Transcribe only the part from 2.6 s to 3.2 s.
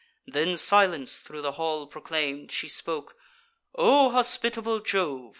spoke: